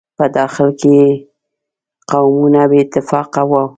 په 0.17 0.25
داخل 0.37 0.69
کې 0.79 0.91
یې 1.01 1.09
قومونه 2.11 2.61
بې 2.69 2.79
اتفاقه 2.85 3.41
وو. 3.49 3.63